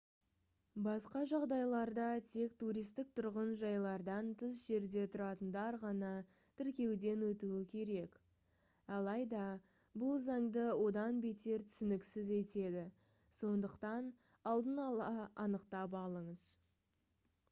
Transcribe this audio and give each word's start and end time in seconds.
басқа 0.85 1.19
жағдайларда 1.31 2.05
тек 2.29 2.53
туристік 2.63 3.11
тұрғын 3.19 3.51
жайлардан 3.59 4.31
тыс 4.43 4.61
жерде 4.69 5.03
тұратындар 5.17 5.77
ғана 5.83 6.09
тіркеуден 6.63 7.27
өтуі 7.29 7.61
керек 7.75 8.17
алайда 8.97 9.43
бұл 10.07 10.19
заңды 10.25 10.65
одан 10.89 11.21
бетер 11.29 11.67
түсініксіз 11.71 12.35
етеді 12.41 12.87
сондықтан 13.43 14.11
алдын 14.57 14.83
ала 14.89 15.15
анықтап 15.47 15.97
алыңыз 16.05 16.51